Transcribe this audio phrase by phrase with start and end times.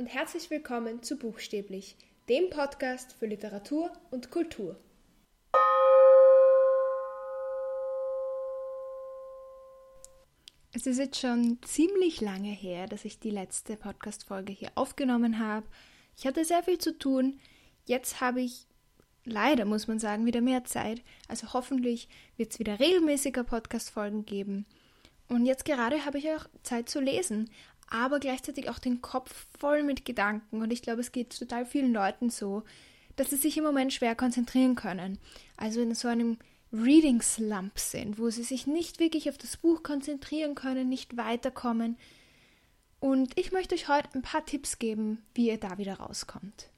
[0.00, 1.94] und herzlich willkommen zu Buchstäblich,
[2.30, 4.80] dem Podcast für Literatur und Kultur.
[10.72, 15.66] Es ist jetzt schon ziemlich lange her, dass ich die letzte Podcast-Folge hier aufgenommen habe.
[16.16, 17.38] Ich hatte sehr viel zu tun.
[17.84, 18.64] Jetzt habe ich
[19.26, 21.02] leider, muss man sagen, wieder mehr Zeit.
[21.28, 24.64] Also hoffentlich wird es wieder regelmäßiger Podcast-Folgen geben.
[25.28, 27.50] Und jetzt gerade habe ich auch Zeit zu lesen,
[27.90, 30.62] aber gleichzeitig auch den Kopf voll mit Gedanken.
[30.62, 32.62] Und ich glaube, es geht total vielen Leuten so,
[33.16, 35.18] dass sie sich im Moment schwer konzentrieren können.
[35.56, 36.38] Also in so einem
[36.72, 41.98] Reading Slump sind, wo sie sich nicht wirklich auf das Buch konzentrieren können, nicht weiterkommen.
[43.00, 46.70] Und ich möchte euch heute ein paar Tipps geben, wie ihr da wieder rauskommt.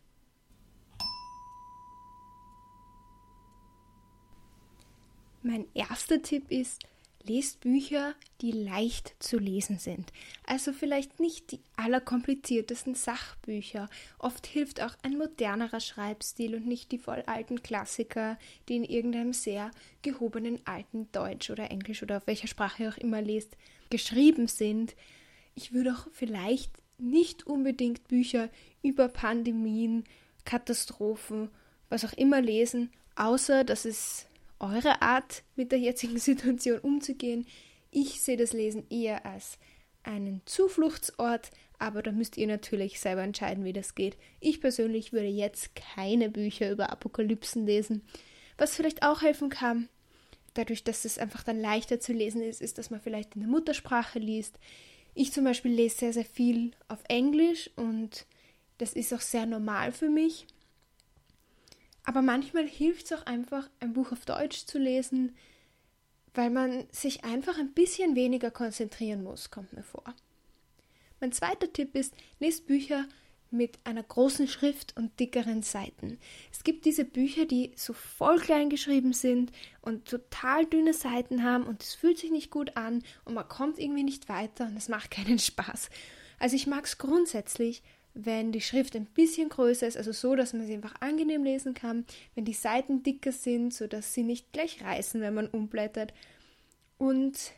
[5.42, 6.80] Mein erster Tipp ist,
[7.24, 10.12] lest Bücher, die leicht zu lesen sind.
[10.46, 13.88] Also vielleicht nicht die allerkompliziertesten Sachbücher.
[14.18, 18.38] Oft hilft auch ein modernerer Schreibstil und nicht die voll alten Klassiker,
[18.68, 19.70] die in irgendeinem sehr
[20.02, 23.56] gehobenen alten Deutsch oder Englisch oder auf welcher Sprache auch immer lest,
[23.90, 24.94] geschrieben sind.
[25.54, 28.48] Ich würde auch vielleicht nicht unbedingt Bücher
[28.82, 30.04] über Pandemien,
[30.44, 31.50] Katastrophen,
[31.88, 34.26] was auch immer lesen, außer dass es
[34.62, 37.46] eure Art, mit der jetzigen Situation umzugehen.
[37.90, 39.58] Ich sehe das Lesen eher als
[40.02, 44.16] einen Zufluchtsort, aber da müsst ihr natürlich selber entscheiden, wie das geht.
[44.40, 48.02] Ich persönlich würde jetzt keine Bücher über Apokalypsen lesen.
[48.56, 49.88] Was vielleicht auch helfen kann,
[50.54, 53.50] dadurch, dass es einfach dann leichter zu lesen ist, ist, dass man vielleicht in der
[53.50, 54.58] Muttersprache liest.
[55.14, 58.26] Ich zum Beispiel lese sehr, sehr viel auf Englisch und
[58.78, 60.46] das ist auch sehr normal für mich.
[62.04, 65.36] Aber manchmal hilft es auch einfach, ein Buch auf Deutsch zu lesen,
[66.34, 70.14] weil man sich einfach ein bisschen weniger konzentrieren muss, kommt mir vor.
[71.20, 73.06] Mein zweiter Tipp ist, lest Bücher
[73.52, 76.18] mit einer großen Schrift und dickeren Seiten.
[76.50, 81.64] Es gibt diese Bücher, die so voll klein geschrieben sind und total dünne Seiten haben
[81.64, 84.88] und es fühlt sich nicht gut an und man kommt irgendwie nicht weiter und es
[84.88, 85.90] macht keinen Spaß.
[86.38, 87.82] Also ich mag es grundsätzlich,
[88.14, 91.74] wenn die Schrift ein bisschen größer ist, also so, dass man sie einfach angenehm lesen
[91.74, 96.12] kann, wenn die Seiten dicker sind, sodass sie nicht gleich reißen, wenn man umblättert.
[96.98, 97.52] Und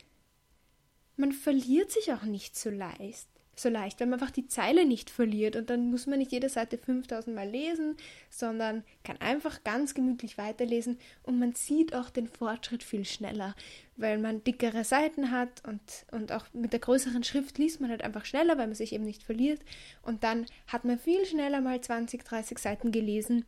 [1.17, 3.29] man verliert sich auch nicht so leicht
[3.59, 5.57] so leicht, weil man einfach die Zeile nicht verliert.
[5.57, 7.97] Und dann muss man nicht jede Seite 5000 Mal lesen,
[8.31, 10.99] sondern kann einfach ganz gemütlich weiterlesen.
[11.23, 13.55] Und man sieht auch den Fortschritt viel schneller,
[13.97, 18.03] weil man dickere Seiten hat und, und auch mit der größeren Schrift liest man halt
[18.03, 19.61] einfach schneller, weil man sich eben nicht verliert.
[20.03, 23.45] Und dann hat man viel schneller mal 20, 30 Seiten gelesen,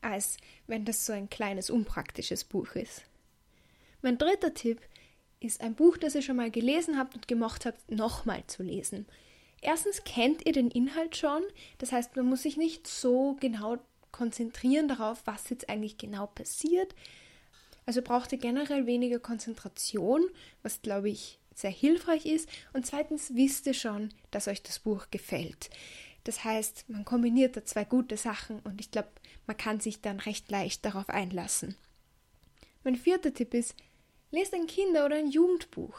[0.00, 0.36] als
[0.66, 3.02] wenn das so ein kleines, unpraktisches Buch ist.
[4.02, 4.82] Mein dritter Tipp
[5.44, 9.06] ist ein Buch, das ihr schon mal gelesen habt und gemocht habt, nochmal zu lesen.
[9.60, 11.42] Erstens kennt ihr den Inhalt schon,
[11.78, 13.78] das heißt, man muss sich nicht so genau
[14.12, 16.94] konzentrieren darauf, was jetzt eigentlich genau passiert.
[17.86, 20.22] Also braucht ihr generell weniger Konzentration,
[20.62, 22.48] was glaube ich sehr hilfreich ist.
[22.72, 25.70] Und zweitens wisst ihr schon, dass euch das Buch gefällt.
[26.24, 29.08] Das heißt, man kombiniert da zwei gute Sachen und ich glaube,
[29.46, 31.76] man kann sich dann recht leicht darauf einlassen.
[32.82, 33.74] Mein vierter Tipp ist,
[34.34, 35.96] Lest ein Kinder- oder ein Jugendbuch.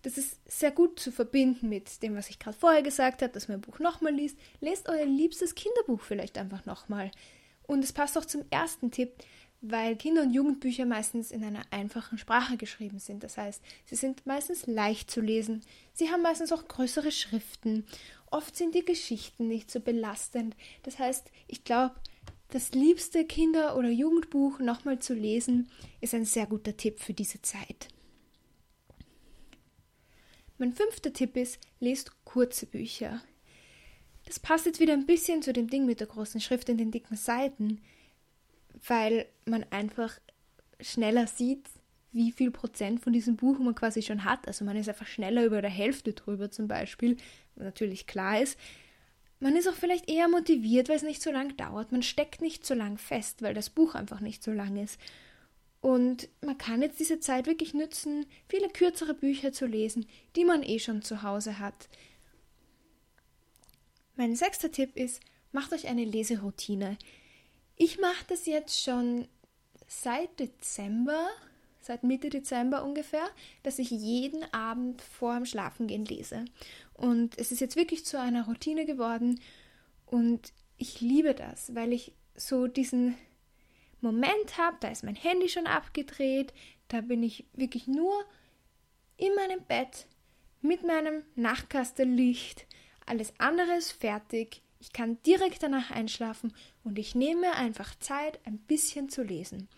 [0.00, 3.46] Das ist sehr gut zu verbinden mit dem, was ich gerade vorher gesagt habe, dass
[3.46, 4.38] man ein Buch nochmal liest.
[4.62, 7.10] Lest euer liebstes Kinderbuch vielleicht einfach nochmal.
[7.66, 9.12] Und es passt auch zum ersten Tipp,
[9.60, 13.22] weil Kinder- und Jugendbücher meistens in einer einfachen Sprache geschrieben sind.
[13.22, 15.60] Das heißt, sie sind meistens leicht zu lesen.
[15.92, 17.84] Sie haben meistens auch größere Schriften.
[18.30, 20.56] Oft sind die Geschichten nicht so belastend.
[20.84, 21.94] Das heißt, ich glaube,
[22.54, 25.68] das liebste Kinder- oder Jugendbuch nochmal zu lesen,
[26.00, 27.88] ist ein sehr guter Tipp für diese Zeit.
[30.56, 33.20] Mein fünfter Tipp ist, lest kurze Bücher.
[34.26, 36.92] Das passt jetzt wieder ein bisschen zu dem Ding mit der großen Schrift in den
[36.92, 37.80] dicken Seiten,
[38.86, 40.20] weil man einfach
[40.80, 41.68] schneller sieht,
[42.12, 44.46] wie viel Prozent von diesem Buch man quasi schon hat.
[44.46, 47.16] Also man ist einfach schneller über der Hälfte drüber zum Beispiel,
[47.56, 48.56] was natürlich klar ist.
[49.40, 51.92] Man ist auch vielleicht eher motiviert, weil es nicht so lang dauert.
[51.92, 54.98] Man steckt nicht so lang fest, weil das Buch einfach nicht so lang ist.
[55.80, 60.62] Und man kann jetzt diese Zeit wirklich nützen, viele kürzere Bücher zu lesen, die man
[60.62, 61.88] eh schon zu Hause hat.
[64.16, 65.20] Mein sechster Tipp ist,
[65.52, 66.96] macht euch eine Leseroutine.
[67.76, 69.28] Ich mache das jetzt schon
[69.86, 71.28] seit Dezember,
[71.84, 73.26] seit Mitte Dezember ungefähr,
[73.62, 76.44] dass ich jeden Abend vor dem Schlafengehen lese.
[76.94, 79.40] Und es ist jetzt wirklich zu einer Routine geworden
[80.06, 83.16] und ich liebe das, weil ich so diesen
[84.00, 86.52] Moment habe, da ist mein Handy schon abgedreht,
[86.88, 88.12] da bin ich wirklich nur
[89.16, 90.06] in meinem Bett
[90.60, 92.66] mit meinem Nachtkastenlicht,
[93.06, 94.62] alles andere ist fertig.
[94.80, 96.54] Ich kann direkt danach einschlafen
[96.84, 99.68] und ich nehme einfach Zeit, ein bisschen zu lesen.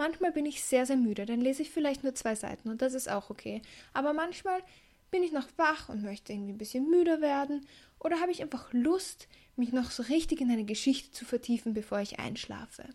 [0.00, 2.94] Manchmal bin ich sehr, sehr müde, dann lese ich vielleicht nur zwei Seiten und das
[2.94, 3.60] ist auch okay.
[3.92, 4.62] Aber manchmal
[5.10, 7.66] bin ich noch wach und möchte irgendwie ein bisschen müder werden
[7.98, 12.00] oder habe ich einfach Lust, mich noch so richtig in eine Geschichte zu vertiefen, bevor
[12.00, 12.86] ich einschlafe.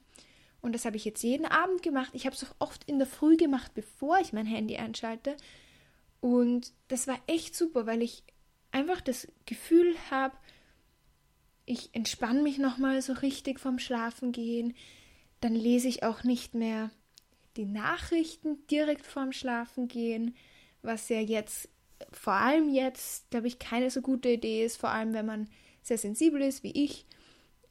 [0.64, 2.10] Und das habe ich jetzt jeden Abend gemacht.
[2.14, 5.38] Ich habe es auch oft in der Früh gemacht, bevor ich mein Handy einschalte.
[6.22, 8.24] Und das war echt super, weil ich
[8.72, 10.36] einfach das Gefühl habe,
[11.68, 14.74] ich entspanne mich nochmal so richtig vom Schlafengehen.
[15.42, 16.90] Dann lese ich auch nicht mehr
[17.58, 20.36] die Nachrichten direkt vorm Schlafengehen,
[20.82, 21.70] was ja jetzt,
[22.12, 25.50] vor allem jetzt, glaube ich, keine so gute Idee ist, vor allem wenn man
[25.82, 27.06] sehr sensibel ist wie ich,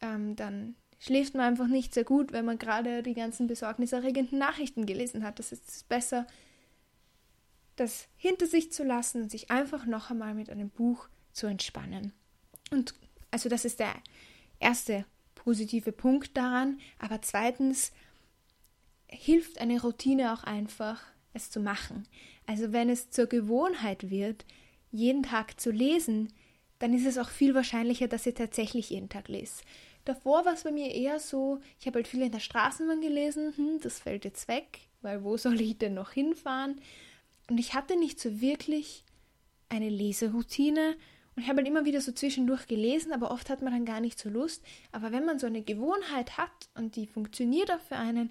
[0.01, 4.87] ähm, dann schläft man einfach nicht sehr gut, wenn man gerade die ganzen besorgniserregenden Nachrichten
[4.87, 5.39] gelesen hat.
[5.39, 6.27] Das ist besser,
[7.77, 12.13] das hinter sich zu lassen und sich einfach noch einmal mit einem Buch zu entspannen.
[12.71, 12.95] Und
[13.31, 13.95] also das ist der
[14.61, 15.05] erste
[15.45, 16.81] positive Punkt daran.
[16.99, 17.93] Aber zweitens
[19.07, 21.01] hilft eine Routine auch einfach,
[21.33, 22.07] es zu machen.
[22.47, 24.45] Also wenn es zur Gewohnheit wird,
[24.91, 26.33] jeden Tag zu lesen,
[26.79, 29.63] dann ist es auch viel wahrscheinlicher, dass ihr tatsächlich jeden Tag lest.
[30.05, 33.55] Davor war es bei mir eher so, ich habe halt viel in der Straßenbahn gelesen,
[33.57, 36.81] hm, das fällt jetzt weg, weil wo soll ich denn noch hinfahren?
[37.49, 39.05] Und ich hatte nicht so wirklich
[39.69, 40.97] eine Leseroutine
[41.37, 44.01] und ich habe halt immer wieder so zwischendurch gelesen, aber oft hat man dann gar
[44.01, 44.63] nicht so Lust.
[44.93, 48.31] Aber wenn man so eine Gewohnheit hat und die funktioniert auch für einen,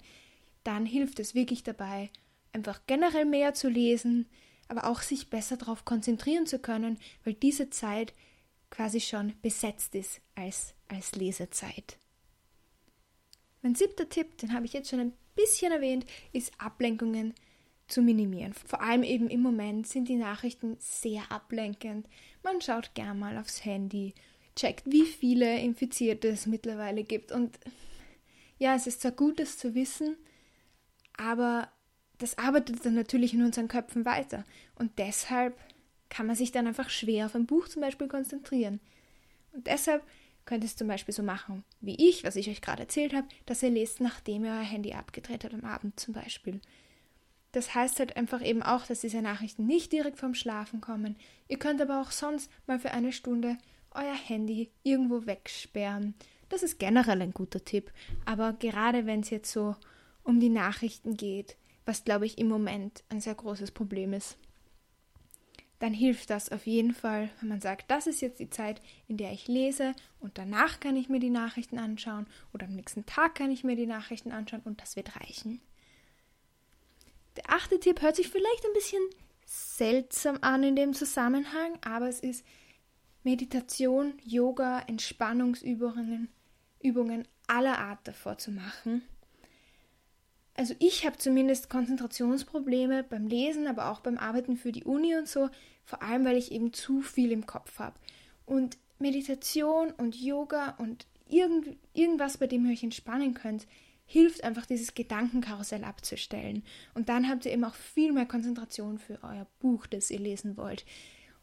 [0.62, 2.10] dann hilft es wirklich dabei,
[2.52, 4.26] einfach generell mehr zu lesen,
[4.68, 8.14] aber auch sich besser darauf konzentrieren zu können, weil diese Zeit
[8.70, 11.98] quasi schon besetzt ist als, als Lesezeit.
[13.60, 17.34] Mein siebter Tipp, den habe ich jetzt schon ein bisschen erwähnt, ist Ablenkungen
[17.88, 18.54] zu minimieren.
[18.54, 22.06] Vor allem eben im Moment sind die Nachrichten sehr ablenkend.
[22.42, 24.14] Man schaut gern mal aufs Handy,
[24.56, 27.32] checkt, wie viele Infizierte es mittlerweile gibt.
[27.32, 27.58] Und
[28.58, 30.16] ja, es ist zwar gut, das zu wissen,
[31.16, 31.68] aber
[32.18, 34.44] das arbeitet dann natürlich in unseren Köpfen weiter.
[34.76, 35.58] Und deshalb
[36.08, 38.80] kann man sich dann einfach schwer auf ein Buch zum Beispiel konzentrieren.
[39.52, 40.02] Und deshalb
[40.44, 43.26] könnt ihr es zum Beispiel so machen wie ich, was ich euch gerade erzählt habe,
[43.46, 46.60] dass ihr lest, nachdem ihr euer Handy abgedreht habt am Abend zum Beispiel.
[47.54, 51.14] Das heißt halt einfach eben auch, dass diese Nachrichten nicht direkt vom Schlafen kommen.
[51.46, 53.56] Ihr könnt aber auch sonst mal für eine Stunde
[53.92, 56.14] euer Handy irgendwo wegsperren.
[56.48, 57.92] Das ist generell ein guter Tipp.
[58.24, 59.76] Aber gerade wenn es jetzt so
[60.24, 61.56] um die Nachrichten geht,
[61.86, 64.36] was glaube ich im Moment ein sehr großes Problem ist,
[65.78, 69.16] dann hilft das auf jeden Fall, wenn man sagt, das ist jetzt die Zeit, in
[69.16, 73.36] der ich lese und danach kann ich mir die Nachrichten anschauen oder am nächsten Tag
[73.36, 75.60] kann ich mir die Nachrichten anschauen und das wird reichen.
[77.54, 79.02] Achte Tipp hört sich vielleicht ein bisschen
[79.46, 82.44] seltsam an in dem Zusammenhang, aber es ist
[83.22, 86.28] Meditation, Yoga, Entspannungsübungen
[86.82, 89.02] Übungen aller Art davor zu machen
[90.54, 95.28] also ich habe zumindest Konzentrationsprobleme beim Lesen, aber auch beim Arbeiten für die Uni und
[95.28, 95.50] so,
[95.84, 97.98] vor allem weil ich eben zu viel im Kopf habe.
[98.46, 103.66] Und Meditation und Yoga und irgend, irgendwas, bei dem ihr euch entspannen könnt,
[104.06, 106.62] hilft einfach dieses Gedankenkarussell abzustellen.
[106.94, 110.56] Und dann habt ihr eben auch viel mehr Konzentration für euer Buch, das ihr lesen
[110.56, 110.84] wollt.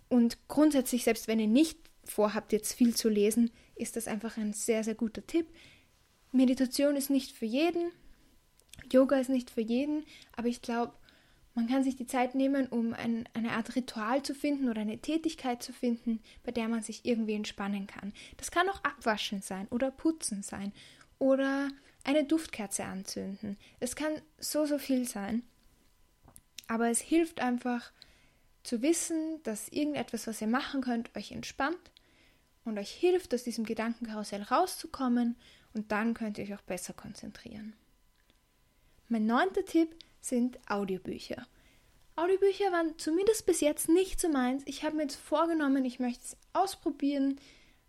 [0.09, 4.53] Und grundsätzlich, selbst wenn ihr nicht vorhabt, jetzt viel zu lesen, ist das einfach ein
[4.53, 5.47] sehr, sehr guter Tipp.
[6.31, 7.91] Meditation ist nicht für jeden,
[8.91, 10.03] Yoga ist nicht für jeden,
[10.35, 10.93] aber ich glaube,
[11.53, 14.99] man kann sich die Zeit nehmen, um ein, eine Art Ritual zu finden oder eine
[14.99, 18.13] Tätigkeit zu finden, bei der man sich irgendwie entspannen kann.
[18.37, 20.71] Das kann auch Abwaschen sein oder Putzen sein
[21.19, 21.67] oder
[22.03, 23.57] eine Duftkerze anzünden.
[23.79, 25.43] Es kann so, so viel sein.
[26.67, 27.91] Aber es hilft einfach
[28.63, 31.91] zu wissen, dass irgendetwas, was ihr machen könnt, euch entspannt
[32.63, 35.35] und euch hilft, aus diesem Gedankenkarussell rauszukommen
[35.73, 37.73] und dann könnt ihr euch auch besser konzentrieren.
[39.09, 41.45] Mein neunter Tipp sind Audiobücher.
[42.15, 44.63] Audiobücher waren zumindest bis jetzt nicht so meins.
[44.65, 47.39] Ich habe mir jetzt vorgenommen, ich möchte es ausprobieren,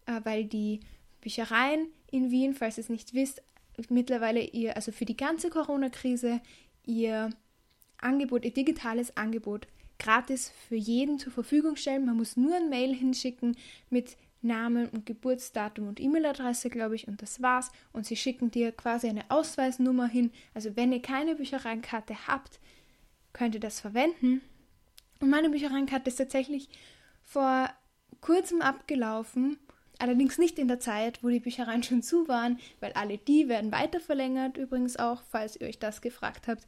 [0.06, 0.80] äh, weil die
[1.20, 3.42] Büchereien in Wien, falls ihr es nicht wisst,
[3.90, 6.40] mittlerweile ihr, also für die ganze Corona-Krise,
[6.84, 7.30] ihr
[7.98, 9.66] Angebot, ihr digitales Angebot
[9.98, 12.04] gratis für jeden zur Verfügung stellen.
[12.04, 13.56] Man muss nur ein Mail hinschicken
[13.88, 17.70] mit Namen und Geburtsdatum und E-Mail-Adresse, glaube ich, und das war's.
[17.92, 20.32] Und sie schicken dir quasi eine Ausweisnummer hin.
[20.52, 22.58] Also wenn ihr keine Büchereinkarte habt,
[23.32, 24.42] könnt ihr das verwenden.
[25.20, 26.68] Und meine Büchereinkarte ist tatsächlich
[27.22, 27.70] vor
[28.20, 29.58] kurzem abgelaufen.
[30.02, 33.70] Allerdings nicht in der Zeit, wo die Büchereien schon zu waren, weil alle die werden
[33.70, 36.66] weiter verlängert, übrigens auch, falls ihr euch das gefragt habt.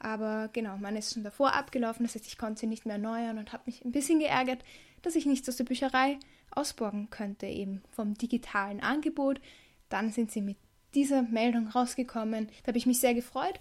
[0.00, 3.38] Aber genau, man ist schon davor abgelaufen, das heißt, ich konnte sie nicht mehr erneuern
[3.38, 4.64] und habe mich ein bisschen geärgert,
[5.02, 6.18] dass ich nichts aus der Bücherei
[6.50, 9.40] ausborgen könnte, eben vom digitalen Angebot.
[9.88, 10.56] Dann sind sie mit
[10.92, 12.48] dieser Meldung rausgekommen.
[12.64, 13.60] Da habe ich mich sehr gefreut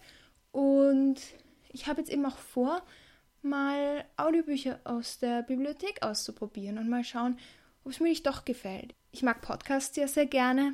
[0.51, 1.21] und
[1.71, 2.81] ich habe jetzt eben auch vor,
[3.43, 7.37] mal Audiobücher aus der Bibliothek auszuprobieren und mal schauen,
[7.85, 8.93] ob es mir nicht doch gefällt.
[9.11, 10.73] Ich mag Podcasts ja sehr gerne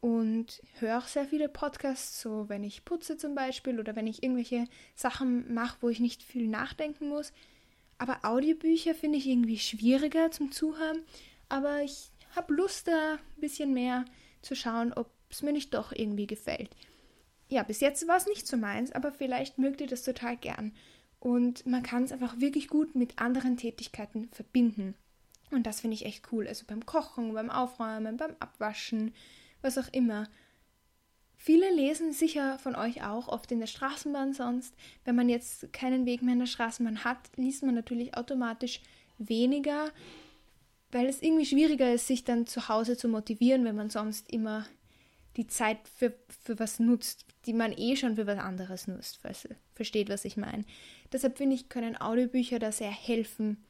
[0.00, 4.22] und höre auch sehr viele Podcasts, so wenn ich putze zum Beispiel oder wenn ich
[4.22, 7.32] irgendwelche Sachen mache, wo ich nicht viel nachdenken muss.
[7.98, 11.02] Aber Audiobücher finde ich irgendwie schwieriger zum Zuhören.
[11.48, 14.04] Aber ich habe Lust, da ein bisschen mehr
[14.42, 16.70] zu schauen, ob es mir nicht doch irgendwie gefällt.
[17.48, 20.72] Ja, bis jetzt war es nicht so meins, aber vielleicht mögt ihr das total gern.
[21.18, 24.94] Und man kann es einfach wirklich gut mit anderen Tätigkeiten verbinden.
[25.50, 26.46] Und das finde ich echt cool.
[26.46, 29.14] Also beim Kochen, beim Aufräumen, beim Abwaschen,
[29.62, 30.28] was auch immer.
[31.36, 34.74] Viele lesen sicher von euch auch oft in der Straßenbahn sonst.
[35.04, 38.80] Wenn man jetzt keinen Weg mehr in der Straßenbahn hat, liest man natürlich automatisch
[39.18, 39.90] weniger,
[40.92, 44.66] weil es irgendwie schwieriger ist, sich dann zu Hause zu motivieren, wenn man sonst immer
[45.36, 49.44] die Zeit für, für was nutzt, die man eh schon für was anderes nutzt, falls
[49.44, 50.64] ihr versteht, was ich meine.
[51.12, 53.64] Deshalb finde ich, können Audiobücher da sehr helfen,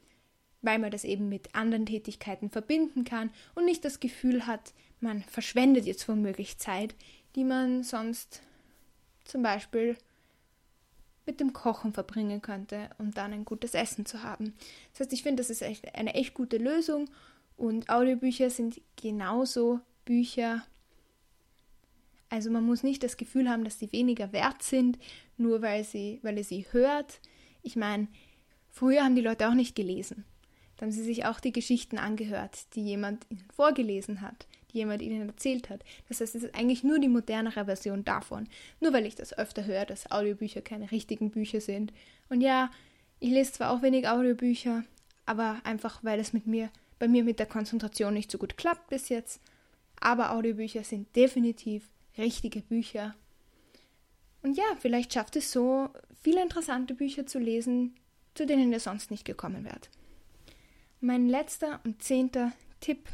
[0.62, 5.23] weil man das eben mit anderen Tätigkeiten verbinden kann und nicht das Gefühl hat, man
[5.23, 6.95] verschwendet jetzt womöglich Zeit,
[7.35, 8.43] die man sonst
[9.25, 9.97] zum Beispiel
[11.26, 14.55] mit dem Kochen verbringen könnte, um dann ein gutes Essen zu haben.
[14.93, 17.09] Das heißt, ich finde, das ist echt eine echt gute Lösung
[17.57, 20.64] und Audiobücher sind genauso Bücher.
[22.29, 24.99] Also man muss nicht das Gefühl haben, dass sie weniger wert sind,
[25.37, 27.21] nur weil, sie, weil ihr sie hört.
[27.62, 28.09] Ich meine,
[28.71, 30.25] früher haben die Leute auch nicht gelesen.
[30.80, 35.02] Da haben sie sich auch die Geschichten angehört, die jemand ihnen vorgelesen hat, die jemand
[35.02, 35.84] ihnen erzählt hat.
[36.08, 38.49] Das heißt, es ist eigentlich nur die modernere Version davon.
[38.80, 41.92] Nur weil ich das öfter höre, dass Audiobücher keine richtigen Bücher sind.
[42.30, 42.70] Und ja,
[43.18, 44.82] ich lese zwar auch wenig Audiobücher,
[45.26, 48.88] aber einfach weil es mit mir, bei mir mit der Konzentration nicht so gut klappt
[48.88, 49.42] bis jetzt.
[50.00, 53.14] Aber Audiobücher sind definitiv richtige Bücher.
[54.42, 55.90] Und ja, vielleicht schafft es so,
[56.22, 57.96] viele interessante Bücher zu lesen,
[58.32, 59.90] zu denen ihr sonst nicht gekommen wärt.
[61.00, 63.09] Mein letzter und zehnter Tipp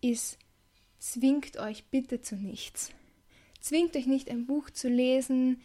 [0.00, 0.38] ist,
[0.98, 2.92] zwingt euch bitte zu nichts.
[3.60, 5.60] Zwingt euch nicht ein Buch zu lesen,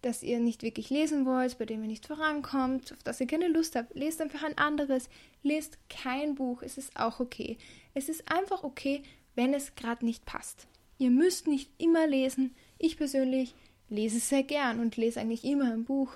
[0.00, 3.48] das ihr nicht wirklich lesen wollt, bei dem ihr nicht vorankommt, auf das ihr keine
[3.48, 3.94] Lust habt.
[3.94, 5.10] Lest einfach ein anderes.
[5.42, 6.62] Lest kein Buch.
[6.62, 7.58] Es ist auch okay.
[7.92, 9.02] Es ist einfach okay,
[9.34, 10.66] wenn es gerade nicht passt.
[10.96, 12.54] Ihr müsst nicht immer lesen.
[12.78, 13.54] Ich persönlich
[13.90, 16.12] lese sehr gern und lese eigentlich immer ein Buch.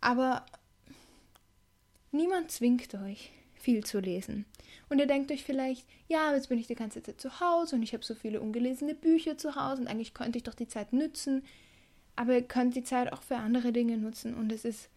[0.00, 0.46] Aber
[2.14, 4.44] Niemand zwingt euch, viel zu lesen.
[4.88, 7.82] Und ihr denkt euch vielleicht, ja, jetzt bin ich die ganze Zeit zu Hause und
[7.82, 10.92] ich habe so viele ungelesene Bücher zu Hause und eigentlich könnte ich doch die Zeit
[10.92, 11.42] nützen.
[12.14, 14.90] Aber ihr könnt die Zeit auch für andere Dinge nutzen und es ist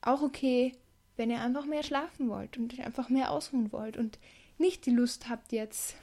[0.00, 0.72] auch okay,
[1.18, 4.18] wenn ihr einfach mehr schlafen wollt und einfach mehr ausruhen wollt und
[4.56, 5.94] nicht die Lust habt, jetzt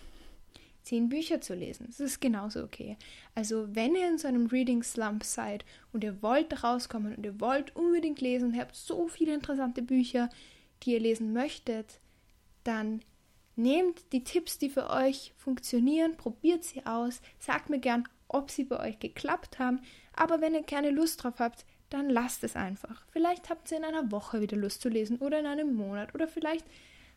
[0.88, 1.88] zehn Bücher zu lesen.
[1.88, 2.98] Das ist genauso okay.
[3.36, 7.39] Also wenn ihr in so einem Reading Slump seid und ihr wollt rauskommen und ihr
[7.41, 10.29] wollt unbedingt lesen und ihr habt so viele interessante Bücher,
[10.84, 12.00] die ihr lesen möchtet,
[12.63, 13.01] dann
[13.58, 18.63] nehmt die Tipps, die für euch funktionieren, probiert sie aus, sagt mir gern, ob sie
[18.63, 19.82] bei euch geklappt haben,
[20.13, 23.06] aber wenn ihr keine Lust drauf habt, dann lasst es einfach.
[23.12, 26.27] Vielleicht habt ihr in einer Woche wieder Lust zu lesen oder in einem Monat oder
[26.27, 26.65] vielleicht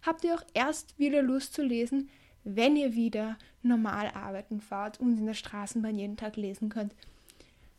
[0.02, 2.08] habt ihr auch erst wieder Lust zu lesen,
[2.44, 6.94] wenn ihr wieder normal arbeiten fahrt und in der Straßenbahn jeden Tag lesen könnt.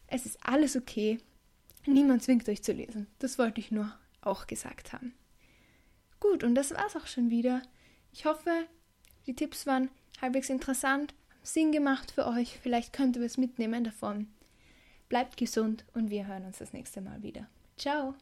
[0.08, 1.20] Es ist alles okay.
[1.86, 3.08] Niemand zwingt euch zu lesen.
[3.20, 3.92] Das wollte ich nur
[4.22, 5.14] auch gesagt haben.
[6.20, 7.62] Gut, und das war's auch schon wieder.
[8.14, 8.68] Ich hoffe,
[9.26, 9.90] die Tipps waren
[10.22, 12.60] halbwegs interessant, haben Sinn gemacht für euch.
[12.62, 14.28] Vielleicht könnt ihr was mitnehmen davon.
[15.10, 17.48] Bleibt gesund und wir hören uns das nächste Mal wieder.
[17.78, 18.16] Ciao!